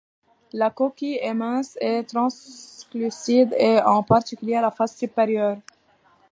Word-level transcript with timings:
La 0.53 0.71
coquille 0.71 1.19
est 1.21 1.35
mince 1.35 1.77
et 1.79 2.03
translucide, 2.03 3.55
en 3.85 4.01
particulier 4.01 4.59
la 4.59 4.71
face 4.71 4.97
supérieure. 4.97 5.57